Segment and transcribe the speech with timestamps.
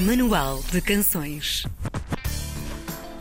[0.00, 1.66] Manual de Canções.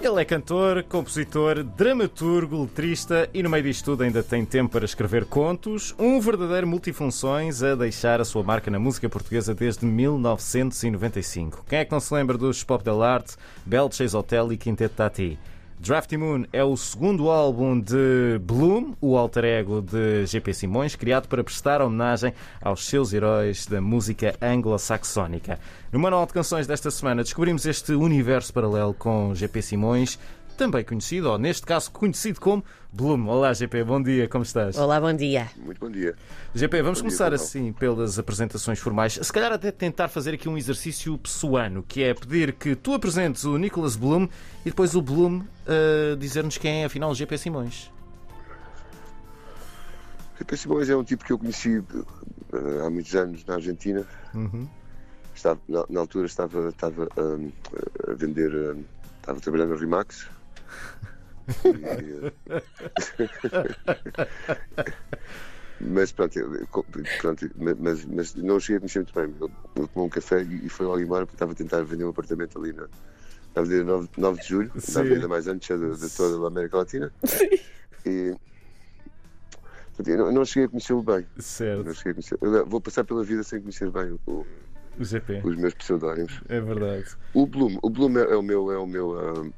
[0.02, 4.86] Ele é cantor, compositor, dramaturgo, letrista e no meio disto tudo ainda tem tempo para
[4.86, 11.66] escrever contos, um verdadeiro multifunções a deixar a sua marca na música portuguesa desde 1995.
[11.68, 13.36] Quem é que não se lembra dos Pop Del Arte,
[13.66, 15.38] Bel Chase Hotel e Quinteto Tati?
[15.82, 21.30] Drafty Moon é o segundo álbum de Bloom, o alter ego de GP Simões, criado
[21.30, 25.58] para prestar homenagem aos seus heróis da música anglo-saxónica.
[25.90, 30.20] No Manual de Canções desta semana descobrimos este universo paralelo com GP Simões,
[30.60, 33.30] também conhecido, ou neste caso conhecido como Bloom.
[33.30, 34.78] Olá GP, bom dia, como estás?
[34.78, 35.50] Olá, bom dia.
[35.56, 36.14] Muito bom dia.
[36.54, 37.42] GP, vamos Bom dia, começar Manuel.
[37.42, 39.14] assim pelas apresentações formais.
[39.14, 43.46] Se calhar até tentar fazer aqui um exercício pessoano, que é pedir que tu apresentes
[43.46, 44.28] o Nicholas Bloom
[44.66, 47.90] e depois o Bloom uh, dizer-nos quem é afinal o GP Simões.
[50.38, 51.82] Pepe Simões é um tipo que eu conheci
[52.52, 54.06] eh, há muitos anos na Argentina.
[55.34, 57.50] Estava, na, na altura estava, estava hum,
[58.10, 58.84] a vender, hum,
[59.22, 60.28] estava trabalhando no Rimax.
[65.82, 66.68] Mas pronto, eu-
[67.22, 69.24] pronto mas, mas não cheguei a conhecer muito bem.
[69.26, 72.04] Ele, ele tomou um café e, e foi logo embora porque estava a tentar vender
[72.04, 72.84] um apartamento ali na,
[73.56, 74.94] na Avenida 9, 9 de Julho, Sim.
[74.94, 77.14] na avenida mais antiga de, de toda a América Latina.
[78.06, 78.36] E,
[79.88, 81.26] portanto, eu não, não cheguei a conhecê-lo bem.
[81.36, 82.38] Não Certo, cheguei a conhecer.
[82.42, 84.46] Eu vou passar pela vida sem conhecer bem o- o
[85.46, 86.42] os meus pseudónimos.
[86.50, 87.06] É verdade.
[87.34, 89.50] O Bloom, o Bloom é, é o meu, é o meu, ah,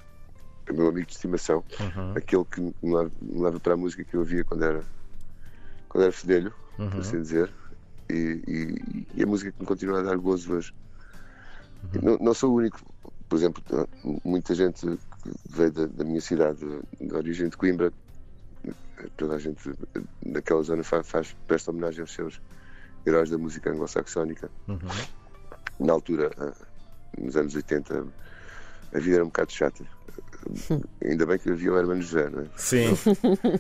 [0.71, 2.13] é o meu amigo de estimação, Uhum.
[2.15, 2.73] aquele que me
[3.43, 4.87] leva, para a música que eu ouvia quando era,
[5.89, 6.55] quando era fedelho,
[6.93, 7.53] por assim dizer,
[8.11, 10.71] e, e- e a música que me continua a dar gozo hoje.
[12.01, 12.79] Não, não sou o único,
[13.27, 13.61] por exemplo,
[14.23, 14.85] muita gente
[15.23, 16.59] que veio da, da minha cidade,
[16.99, 17.93] de origem de Coimbra,
[19.17, 19.61] toda a gente
[20.25, 22.41] naquela zona faz, faz presta homenagem aos seus
[23.05, 24.51] heróis da música anglo-saxónica.
[25.79, 26.53] Na altura, ah,
[27.17, 27.93] nos anos 80,
[28.93, 29.89] a vida era um bocado chata.
[31.03, 32.49] Ainda bem que havia o Hermano José, não é?
[32.55, 32.93] Sim,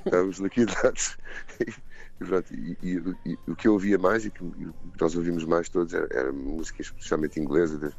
[0.05, 1.17] Estávamos liquidados.
[2.19, 5.15] E, pronto, e- e- e o que eu ouvia mais e que e o nós
[5.15, 7.95] ouvimos mais todos era, era música especialmente inglesa, de-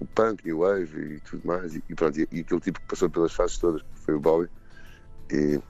[0.00, 1.72] o punk, new wave e tudo mais.
[1.76, 4.20] E, e pronto, e, e aquele tipo que passou pelas fases todas, que foi o
[4.20, 4.48] Bowie.
[5.30, 5.60] E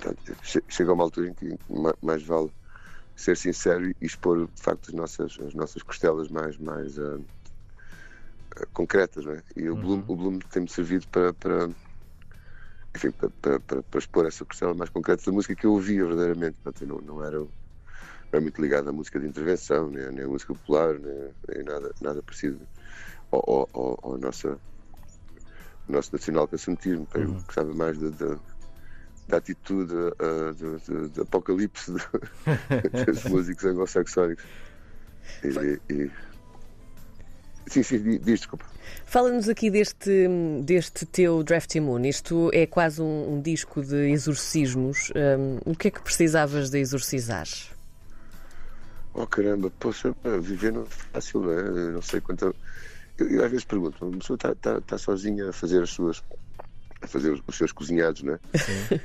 [0.00, 2.50] pronto, che- chega a uma altura em que ma- mais vale
[3.14, 7.18] ser sincero e expor de facto as nossas, as nossas costelas mais, mais ah,
[8.72, 9.24] concretas.
[9.24, 9.42] Não é?
[9.56, 11.68] E o Bloom, o Bloom tem-me servido para, para,
[12.94, 16.04] enfim, para, para, para, para expor essa costela mais concreta da música que eu ouvia
[16.04, 16.58] verdadeiramente.
[16.62, 17.52] Portanto, não, não, era, não
[18.32, 21.94] era muito ligado à música de intervenção, nem, nem à música popular, nem, nem nada,
[22.00, 22.66] nada parecido
[23.30, 24.60] ao, ao, ao, nossa,
[25.88, 27.08] nosso nacional cancionismo.
[27.14, 28.38] Eu gostava mais da,
[29.36, 31.92] atitude ah, do, do- do apocalipse
[33.06, 34.44] dos músicos anglo-saxónicos.
[35.44, 36.31] E, e-
[37.66, 38.64] Sim, sim, di- diz, desculpa.
[39.06, 40.28] Fala-nos aqui deste,
[40.62, 42.00] deste teu Drafty Moon.
[42.04, 45.10] Isto é quase um, um disco de exorcismos.
[45.14, 47.46] Hum, o que é que precisavas de exorcizar?
[49.14, 51.62] Oh caramba, poxa, viver não é fácil, não é?
[51.92, 52.54] Não sei quanto.
[53.18, 56.22] Eu, eu às vezes pergunto, uma pessoa está tá, tá sozinha a fazer as suas.
[57.02, 58.40] A fazer os, os seus cozinhados, não é?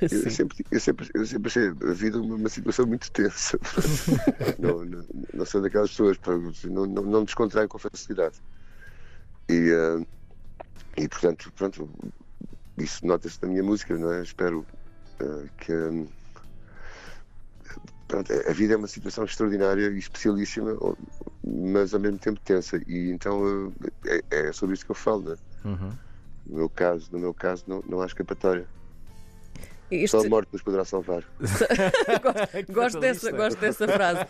[0.02, 3.60] Eu sempre, eu, sempre, eu sempre achei a vida uma, uma situação muito tensa.
[4.60, 6.32] não, não, não sou daquelas pessoas, pá,
[6.66, 8.36] não, não, não descontraem com facilidade.
[9.50, 10.06] E, ah,
[10.98, 11.90] e portanto, pronto,
[12.78, 14.22] isso nota-se na minha música, não é?
[14.22, 14.66] Espero
[15.20, 15.72] ah, que.
[15.74, 16.18] ah,
[18.08, 20.78] Pronto, a vida é uma situação extraordinária e especialíssima,
[21.44, 22.82] mas ao mesmo tempo tensa.
[22.88, 23.74] E então
[24.06, 25.36] eh, é, é sobre isso que eu falo, né?
[26.50, 28.66] No meu caso, no meu caso não, não há escapatória.
[29.90, 31.24] Este- Só a morte nos poderá salvar.
[32.70, 34.26] gosto, dessa, gosto dessa frase.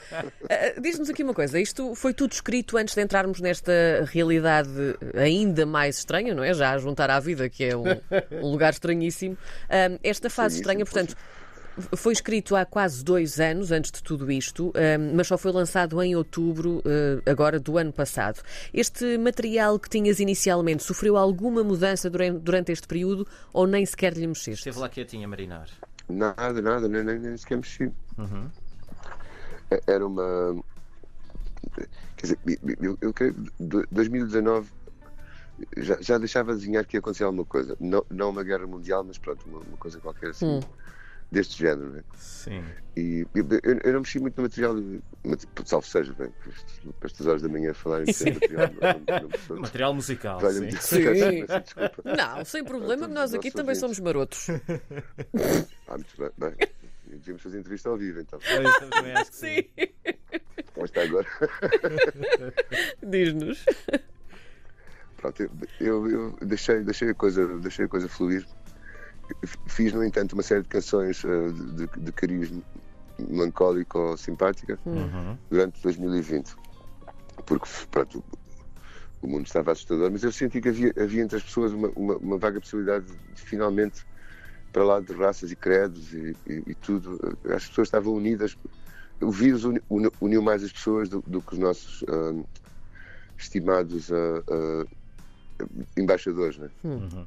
[0.48, 3.72] Ah, Diz-nos aqui uma coisa: isto foi tudo escrito antes de entrarmos nesta
[4.06, 4.70] realidade
[5.16, 6.54] ainda mais estranha, não é?
[6.54, 7.86] Já a juntar à vida, que é um,
[8.34, 9.36] um lugar estranhíssimo.
[9.68, 11.16] Ah, esta fase estranha, portanto.
[11.96, 16.02] Foi escrito há quase dois anos antes de tudo isto, ah, mas só foi lançado
[16.02, 18.42] em outubro, ah, agora do ano passado.
[18.74, 24.26] Este material que tinhas inicialmente sofreu alguma mudança durante, este período ou nem sequer lhe
[24.26, 24.62] mexeste?
[24.68, 25.70] esteve lá quietinho a marinar.
[26.10, 27.92] Nada, nada, nem, nem, nem sequer mexi.
[29.70, 30.56] É- Era uma.
[32.16, 32.40] Quer dizer,
[32.82, 34.70] eu, eu creio que do- 2019
[35.78, 37.76] já, já deixava de desenhar que ia acontecer alguma coisa.
[37.80, 40.60] Não, não uma guerra mundial, mas pronto, uma, uma coisa qualquer assim,
[41.32, 41.90] deste género.
[41.92, 42.04] Né?
[42.16, 42.64] Sim.
[42.96, 43.46] E eu,
[43.84, 44.76] eu- não mexi muito no material,
[45.66, 46.32] salvo seja, bem,
[47.00, 48.70] para estas horas da manhã falarem de material.
[48.70, 50.40] Não, não, não, Material musical.
[50.52, 50.72] Sim.
[50.80, 51.46] Sim.
[52.06, 53.80] Não, sem problema, que nós aqui também ouvintes.
[53.80, 54.48] somos marotos.
[55.88, 56.30] Ah, muito bem.
[56.38, 56.56] bem.
[57.06, 58.40] Devíamos fazer entrevista ao vivo, então.
[58.50, 59.56] Eu também acho que sim.
[59.78, 60.14] Sim.
[60.74, 61.26] Como está agora?
[63.02, 63.64] Diz-nos.
[65.16, 65.50] pronto, eu,
[65.80, 68.46] eu, eu deixei, deixei, a coisa, deixei a coisa fluir.
[69.68, 72.52] Fiz, no entanto, uma série de canções uh, de, de, cariz
[73.20, 75.38] melancólico ou simpática uhum.
[75.50, 76.56] durante 2020.
[77.46, 78.24] Porque, pronto,
[79.22, 82.16] o mundo estava assustador, mas eu senti que havia, havia entre as pessoas uma, uma,
[82.18, 84.06] uma vaga possibilidade de, finalmente,
[84.72, 88.58] para lá de raças e credos e, e, e tudo, as pessoas estavam unidas.
[89.20, 92.46] O vírus uniu, uniu mais as pessoas do, do que os nossos uh,
[93.38, 94.88] estimados uh, uh,
[95.98, 96.58] embaixadores.
[96.58, 96.70] Né?
[96.84, 97.26] Uhum.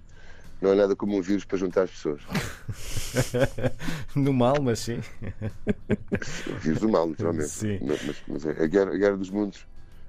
[0.61, 2.21] Não há nada como um vírus para juntar as pessoas.
[4.15, 5.01] no mal, mas sim.
[6.47, 7.49] O vírus do mal, naturalmente.
[7.49, 7.79] Sim.
[7.83, 9.67] Mas, mas, mas é a, guerra, a guerra dos mundos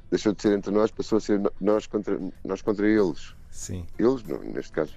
[0.09, 3.33] deixou de ser entre nós, passou a ser nós contra, nós contra eles.
[3.49, 3.85] Sim.
[3.97, 4.93] Eles, não, neste caso.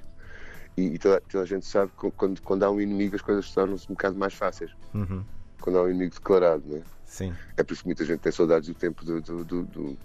[0.76, 3.48] E, e toda, toda, a gente sabe que quando, quando há um inimigo as coisas
[3.52, 4.72] tornam-se um bocado mais fáceis.
[4.92, 5.24] Uhum.
[5.60, 6.82] Quando há um inimigo declarado, não é?
[7.06, 7.32] Sim.
[7.56, 9.98] É por isso que muita gente tem saudades do tempo do, do, do, do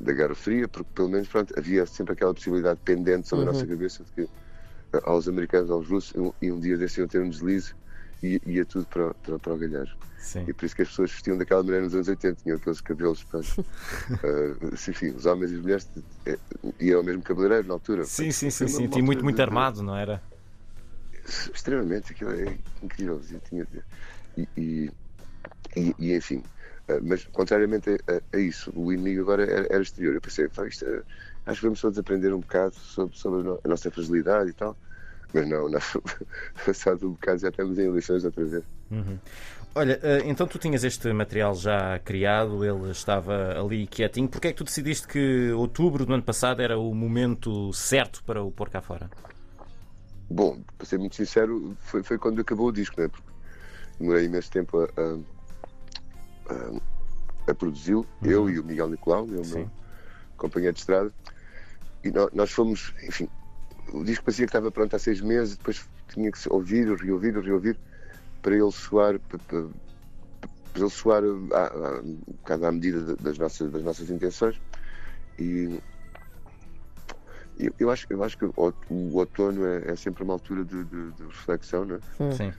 [0.00, 3.50] da Guerra Fria, porque pelo menos pronto, havia sempre aquela possibilidade pendente sobre uhum.
[3.50, 4.28] a nossa cabeça de que
[5.04, 7.74] aos americanos, aos russos, e um dia desses iam ter um deslize
[8.22, 9.86] e ia tudo para, para, para o galhar.
[10.18, 10.44] Sim.
[10.46, 13.24] E por isso que as pessoas vestiam daquela maneira nos anos 80, tinham aqueles cabelos.
[13.24, 13.60] Pronto.
[13.60, 15.88] uh, enfim, os homens e as mulheres
[16.78, 18.04] iam ao mesmo cabeleireiro na altura.
[18.04, 18.88] Sim, sim, sim, sim.
[18.88, 20.22] Tinha muito, muito armado, não era?
[21.52, 23.20] Extremamente, aquilo é incrível.
[23.48, 23.66] Tinha,
[24.36, 24.90] e, e,
[25.76, 26.36] e, e enfim,
[26.88, 30.14] uh, mas contrariamente a, a, isso, o inimigo agora era, era exterior.
[30.14, 31.02] Eu pensei, isto, uh,
[31.46, 34.76] acho que vamos todos aprender um bocado sobre, sobre a nossa fragilidade e tal.
[35.32, 35.80] Mas não, não.
[36.64, 38.64] Passado um bocado já estamos em eleições outra vez.
[38.90, 39.18] Uhum.
[39.74, 44.28] Olha, eh, então tu tinhas este material já criado, ele estava ali quietinho.
[44.28, 48.42] Porquê é que tu decidiste que outubro do ano passado era o momento certo para
[48.42, 49.10] o pôr cá fora?
[50.28, 53.08] Bom, para ser muito sincero, foi, foi quando acabou o disco, né?
[53.08, 53.26] Porque
[53.98, 58.30] demorei imenso tempo a, a, a, a produzi-lo, uhum.
[58.30, 59.70] eu e o Miguel Nicolau, meu, meu
[60.42, 61.12] companheiro de estrada,
[62.04, 63.28] e nós, nós fomos, enfim,
[63.92, 67.38] o disco parecia que estava pronto há seis meses, depois tinha que se ouvir, reouvir,
[67.38, 67.78] reouvir,
[68.42, 69.62] para ele soar, para, para,
[70.72, 71.22] para ele soar
[71.52, 74.60] à, à, um bocado à medida das nossas, das nossas intenções.
[75.38, 75.80] E
[77.58, 80.84] eu, eu, acho, eu acho que o, o outono é, é, sempre uma altura de,
[80.84, 82.32] de, de reflexão, não é?
[82.32, 82.52] Sim.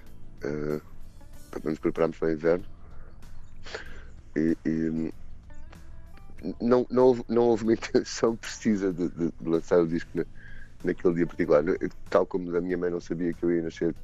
[0.45, 0.81] Uh,
[1.51, 2.65] para nos prepararmos para o inverno.
[4.35, 5.13] E, e
[6.59, 10.25] não, não, houve, não houve uma intenção precisa de, de, de lançar o disco né?
[10.83, 11.63] naquele dia particular.
[12.09, 13.95] Tal como a minha mãe não sabia que eu ia nascer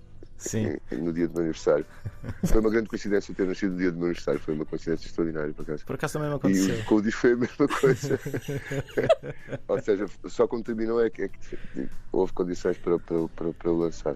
[0.56, 1.86] em, no dia do meu aniversário.
[2.46, 5.54] Foi uma grande coincidência ter nascido no dia do meu aniversário, foi uma coincidência extraordinária
[5.54, 5.86] por acaso.
[5.86, 6.80] Por acaso também me aconteceu.
[6.80, 8.20] E com o disco foi a mesma coisa.
[9.68, 13.72] Ou seja, só quando terminou é que, é que houve condições para, para, para, para
[13.72, 14.16] o lançar.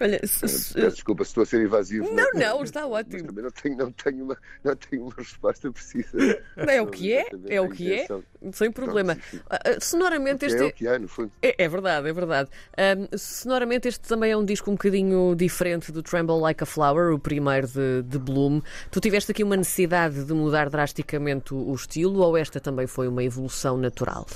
[0.00, 0.74] Olha, se, se...
[0.74, 2.06] Peço desculpa se estou a ser invasivo.
[2.12, 3.24] Não, mas, não, está ótimo.
[3.24, 6.42] também não tenho, não, tenho uma, não tenho uma resposta precisa.
[6.56, 8.06] Não, é o que é, é o que é,
[8.52, 9.16] sem problema.
[9.50, 10.58] Ah, ah, sonoramente este.
[10.58, 11.32] É o que é, no fundo.
[11.42, 12.50] É, é verdade, é verdade.
[12.78, 17.12] Um, sonoramente este também é um disco um bocadinho diferente do Tremble Like a Flower,
[17.12, 18.60] o primeiro de, de Bloom.
[18.90, 23.08] Tu tiveste aqui uma necessidade de mudar drasticamente o, o estilo ou esta também foi
[23.08, 24.26] uma evolução natural?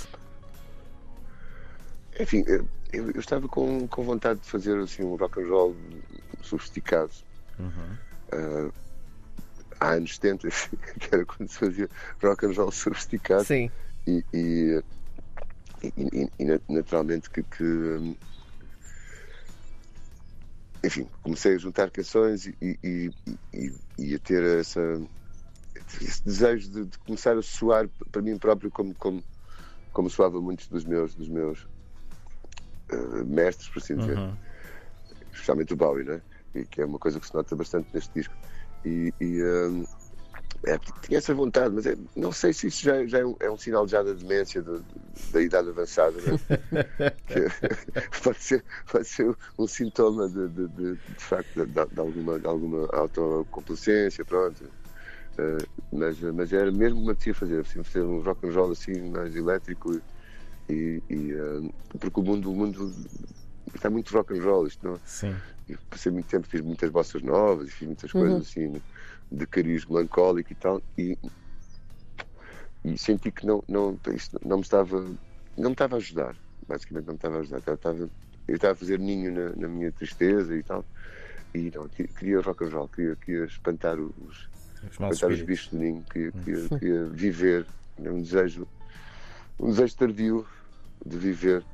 [2.18, 2.44] Enfim,
[2.92, 5.76] eu, eu, estava com, com vontade de fazer assim, um rock and roll
[6.42, 7.12] sofisticado.
[7.58, 7.96] Uhum.
[8.32, 8.72] Uh,
[9.80, 10.48] há anos 70,
[11.00, 11.88] que era quando se fazia
[12.22, 13.44] rock and roll sofisticado.
[13.44, 13.70] Sim.
[14.06, 14.82] E, e,
[15.84, 18.16] e, e naturalmente que, que,
[20.84, 23.10] enfim, comecei a juntar canções e,
[23.98, 25.00] e, a ter essa,
[26.00, 29.22] esse desejo de, de, começar a soar para mim próprio como, como,
[29.92, 31.66] como soava muitos dos meus, dos meus
[32.94, 34.18] uh, mestres, por assim dizer.
[34.18, 34.36] Uhum.
[35.32, 36.22] Especialmente o Bowie, né?
[36.54, 38.34] E, que é uma coisa que se nota bastante neste disco.
[38.84, 39.84] E, e um,
[40.64, 43.50] é, tinha essa vontade, mas é, não sei se isso já, já é, um, é,
[43.50, 44.84] um, sinal já da demência, do,
[45.32, 46.16] da idade avançada.
[46.20, 46.38] Né?
[48.22, 52.46] pode, ser, pode ser um sintoma de, de, de, de facto de, de, alguma, de
[52.46, 54.64] alguma autocomplacência, pronto.
[55.32, 59.10] Uh, mas, mas era mesmo que me fazer, assim, fazer um rock and roll assim
[59.10, 60.00] mais elétrico
[60.72, 62.92] e, e uh, porque o mundo, o mundo
[63.74, 64.98] está muito rock and roll, isto não?
[65.04, 65.34] Sim.
[65.68, 68.38] Eu passei muito tempo, fiz muitas bossas novas, fiz muitas coisas uhum.
[68.70, 68.82] assim
[69.30, 71.18] de cariz melancólico e tal, e,
[72.84, 75.00] e senti que não, não, isto não me estava,
[75.56, 76.36] não me estava a ajudar,
[76.68, 77.62] basicamente não me estava a ajudar.
[77.66, 78.10] Eu estava,
[78.48, 80.84] eu estava a fazer ninho na, na minha tristeza e tal,
[81.54, 84.48] e não, queria rock and roll, queria, queria espantar os, os
[84.90, 87.66] espantar os bichos do ninho, queria, queria, queria viver,
[87.98, 88.66] um desejo,
[89.58, 90.46] um desejo tardio
[91.04, 91.64] de viver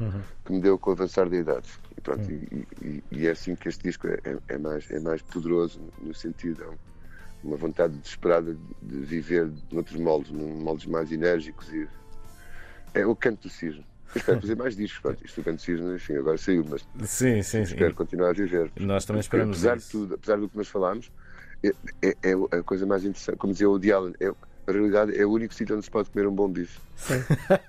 [0.00, 0.22] uhum.
[0.44, 1.68] que me deu com o avançar da idade.
[1.96, 2.48] E, pronto, uhum.
[2.50, 5.80] e, e, e, é assim que este disco é, é, é, mais, é mais poderoso
[6.00, 6.68] no sentido, é
[7.44, 11.88] uma vontade desesperada de viver noutros moldes, moldes mais enérgicos e
[12.94, 13.84] é o canto do cisne.
[14.14, 15.24] Eu espero fazer mais discos, pronto.
[15.24, 17.62] Isto do canto do cisne, enfim, agora saiu, mas Sim, sim, sim.
[17.62, 18.70] espero continuar a viver.
[18.78, 19.86] Nós também esperamos apesar isso.
[19.86, 21.10] de tudo, apesar do que nós falámos,
[21.62, 21.70] é,
[22.02, 23.38] é- é a coisa mais interessante.
[23.38, 24.32] Como dizia o Woody Allen, é,
[24.66, 26.78] a realidade é o único sítio onde se pode comer um bom bife.
[26.96, 27.22] Sim.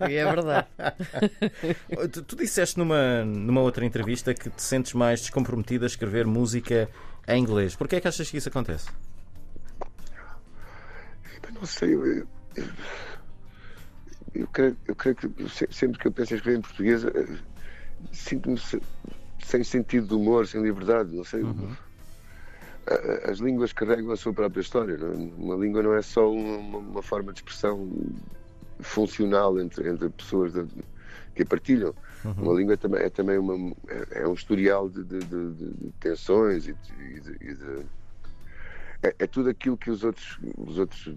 [0.09, 0.67] E é verdade.
[2.11, 6.89] Tu, tu disseste numa, numa outra entrevista que te sentes mais descomprometida a escrever música
[7.27, 7.75] em inglês.
[7.75, 8.89] Porquê é que achas que isso acontece?
[11.35, 12.27] Epá, Não sei, eu, eu,
[14.35, 17.37] eu creio, eu creio que se- sempre que eu penso em escrever em português, eh,
[18.11, 18.81] sinto-me se-
[19.45, 21.41] sem sentido de humor, sem liberdade, não sei.
[21.41, 21.92] A-
[23.29, 24.93] As línguas carregam a sua própria história.
[24.95, 25.05] é?
[25.05, 27.89] Uma língua não é só uma, uma forma de expressão
[28.81, 30.65] funcional entre, entre pessoas da-
[31.35, 31.93] que a partilham.
[32.43, 33.55] Uma língua também, é também uma,
[33.87, 37.85] é, é um historial de, de- de- de- de tensões e de- de- de
[39.03, 41.15] é, é tudo aquilo que os outros, os outros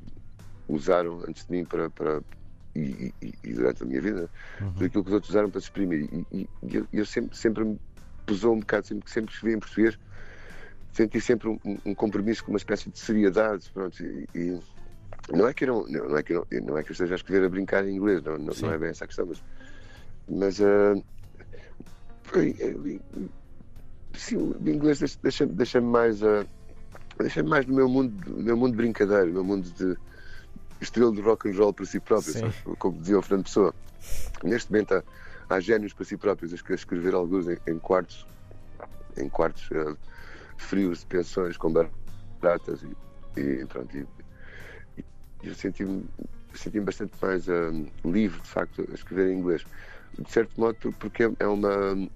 [0.69, 2.21] usaram antes de mim para, para
[2.75, 4.31] e, e- e durante a minha vida,
[4.75, 6.09] tudo aquilo que os outros usaram para se exprimir.
[6.13, 7.81] E, e- e eu, eu sempre, sempre me
[8.27, 9.99] pesou um bocado, sempre que sempre escrevi em português,
[10.97, 13.71] senti sempre um, um compromisso com uma espécie de seriedade.
[13.73, 14.61] Pronto, e, e
[15.31, 17.15] não é que eu não, não, é que eu não, não é que eu esteja
[17.15, 19.43] a escrever a brincar em inglês, não, não, não é bem essa a questão, mas,
[20.29, 21.03] mas eh,
[24.15, 26.45] sim, o inglês deixa- deixa-me deixa mais a
[27.19, 29.97] deixa-me mais no meu mundo, no meu mundo de brincadeira, no meu mundo de
[30.81, 32.77] estrela de rock and roll para si próprio, sabe?
[32.79, 33.75] como dizia o Fernando Pessoa.
[34.45, 35.03] Neste momento há,
[35.49, 38.27] há génios para si próprios a escre- a escrever alguns em, em quartos,
[39.17, 39.95] em quartos eh,
[40.57, 42.83] frios de pensões com baratas
[43.37, 43.97] e, e pronto.
[43.97, 44.07] E,
[44.99, 45.05] e
[45.49, 46.05] eu senti-me
[46.55, 47.71] senti bastante mais eh,
[48.05, 49.65] livre, de facto, a escrever em inglês.
[50.19, 52.09] De certo modo, por- porque é- é uma.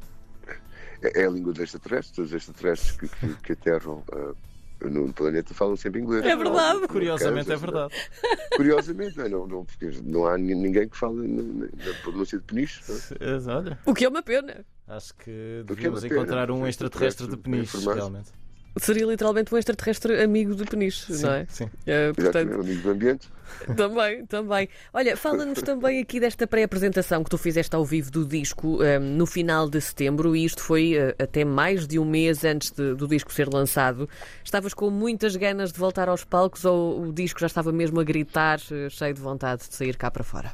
[1.03, 5.53] É é a língua dos extraterrestres, os extraterrestres que, que, que aterram eh, no planeta
[5.55, 6.25] falam sempre inglês.
[6.25, 6.87] É verdade.
[6.89, 7.95] Curiosamente é Kansas, verdade.
[8.57, 9.29] Curiosamente, não, é?
[9.29, 12.83] não, não, porque não há ni- ninguém que fale na, na- pronúncia de peniche.
[12.89, 13.57] não é?
[13.57, 14.65] Olha, O que é uma pena.
[14.91, 18.31] Acho que é devíamos encontrar um porque extraterrestre de peniche, realmente.
[18.79, 21.47] Seria literalmente um extraterrestre amigo de peniche, Sim, não é?
[21.49, 21.69] sim.
[21.87, 23.29] Eh, portanto, um amigo do ambiente.
[23.77, 24.69] Também, também.
[24.93, 29.27] Olha, fala-nos também aqui desta pré-apresentação que tu fizeste ao vivo do disco eh, no
[29.27, 33.09] final de setembro e isto foi eh, até mais de um mês antes de- do
[33.09, 34.09] disco ser lançado.
[34.45, 38.05] Estavas com muitas ganas de voltar aos palcos ou o disco já estava mesmo a
[38.05, 40.53] gritar, eh, cheio de vontade de sair cá para fora?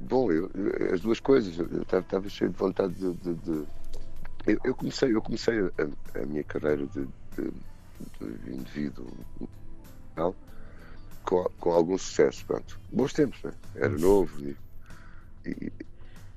[0.00, 0.50] Bom, eu-
[0.92, 1.56] as duas coisas.
[1.58, 3.12] Eu estava cheio de vontade de.
[3.14, 3.66] de- de-
[4.46, 7.50] Eu, eu comecei, eu comecei a, a minha carreira de, de,
[8.20, 9.06] de indivíduo
[10.14, 10.34] tal,
[11.24, 12.44] com, com algum sucesso.
[12.44, 12.78] Pronto.
[12.92, 13.52] Bons tempos, né?
[13.74, 14.56] era novo e.
[15.46, 15.72] e-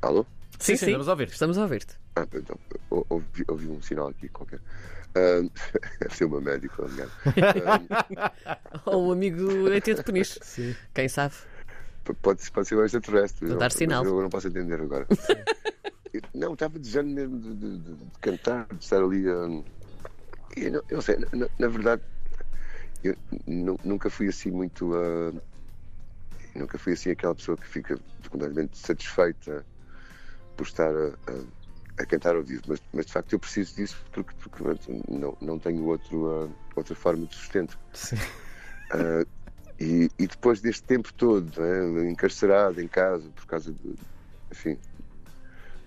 [0.02, 0.26] Alô?
[0.60, 1.28] Sim, sim, estamos a ouvir.
[1.28, 1.96] Estamos a ouvir-te.
[2.16, 2.58] Ah, então,
[2.90, 4.60] ou- ouvi, ouvi um sinal aqui qualquer.
[6.00, 7.12] Deve ser o meu médico, aliás.
[8.86, 10.40] Ou um amigo ET de peniche.
[10.44, 10.76] Sim.
[10.94, 11.34] Quem sabe?
[12.16, 13.48] Pode, pode ser um extraterrestre.
[13.48, 14.04] Vou dar sinal.
[14.06, 15.08] Eu não posso entender agora.
[16.34, 19.30] não, estava desejando mesmo de, de- de- de cantar, de estar ali.
[19.30, 19.64] hum,
[20.56, 22.02] e não, eu não sei, na, na verdade,
[23.04, 24.92] eu nu- nunca fui assim muito.
[24.96, 25.34] ah,
[26.56, 28.00] nunca fui assim aquela pessoa que fica
[28.30, 29.66] completamente satisfeita
[30.56, 31.58] por estar a, a-
[32.02, 32.64] a cantar ao vivo.
[32.68, 36.50] Mas, mas de facto eu preciso disso porque, porque pronto, não, não tenho outro, ah,
[36.76, 37.78] outra forma de sustento.
[37.94, 38.16] Sim.
[38.92, 39.26] Ah,
[39.80, 43.96] e, e depois deste tempo todo, né, encarcerado em casa por causa de,
[44.52, 44.78] enfim,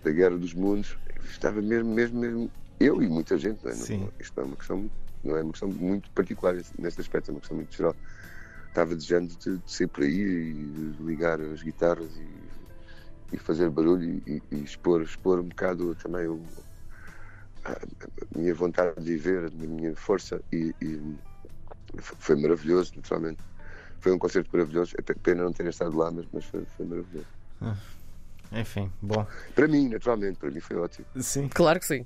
[0.02, 3.64] da guerra dos mundos, estava mesmo, mesmo, mesmo eu e muita gente.
[3.64, 4.00] Né, Sim.
[4.00, 4.90] não, isto não é uma questão,
[5.22, 7.96] não é uma questão muito particular neste aspecto, é uma questão muito geral.
[8.68, 12.50] Estava desejando de, de sair por aí e ligar as guitarras e,
[13.32, 16.46] e fazer barulho e, e expor, expor um bocado também o,
[17.64, 21.00] a, a minha vontade de viver, a minha força e- e
[21.98, 23.42] foi maravilhoso, naturalmente.
[24.00, 24.94] Foi um concerto maravilhoso.
[24.98, 27.26] É pena não ter estado lá, mas, mas foi, foi maravilhoso.
[28.52, 29.26] Enfim, bom.
[29.54, 31.06] Para mim, naturalmente, para mim foi ótimo.
[31.16, 31.48] Sim.
[31.48, 32.04] Claro que sim.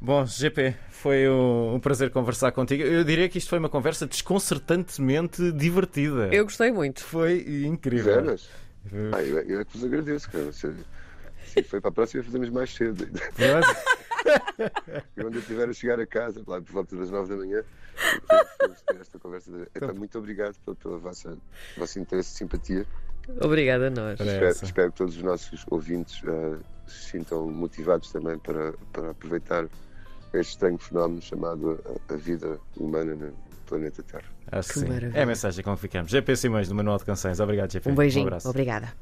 [0.00, 2.84] Bom, GP, foi um, prazer conversar contigo.
[2.84, 6.32] Eu diria que isto foi uma conversa desconcertantemente divertida.
[6.32, 7.02] Eu gostei muito.
[7.02, 8.22] Foi incrível.
[8.22, 8.48] Veras?
[9.12, 10.52] Ah, eu, eu é que vos agradeço, cara.
[10.52, 10.72] Se,
[11.46, 13.08] se foi para a próxima, fazemos mais cedo.
[13.38, 13.44] E
[15.14, 17.62] quando eu estiver a chegar a casa, lá por volta das nove da manhã,
[18.60, 19.50] vamos ter esta conversa.
[19.74, 21.38] Então, muito obrigado pelo, pelo vosso,
[21.76, 22.86] vosso interesse e simpatia.
[23.42, 24.18] Obrigada a nós.
[24.20, 29.66] Espero, espero que todos os nossos ouvintes ah, se sintam motivados também para, para aproveitar
[30.32, 33.32] este estranho fenómeno chamado a, a vida humana no
[33.66, 34.24] planeta Terra.
[34.50, 34.88] Acho que Que sim.
[34.88, 35.18] maravilha.
[35.18, 36.10] É a mensagem com que ficamos.
[36.10, 37.38] GP Simões, do Manual de Canções.
[37.38, 37.90] Obrigado, GP.
[37.90, 38.26] Um beijinho.
[38.26, 38.48] abraço.
[38.48, 38.94] Obrigada.